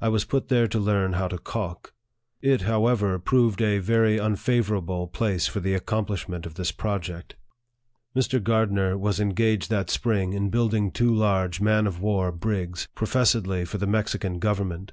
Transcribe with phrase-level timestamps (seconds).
[0.00, 1.92] I was put there to learn how to calk.
[2.40, 7.34] It, however, proved a very unfavorable place for the accomplishment of this object.
[8.14, 11.88] Mr 94 NARRATIVE OF THE Gardner was engaged that spring in building two large man
[11.88, 14.92] of war brigs, professedly for the Mexican govern ment.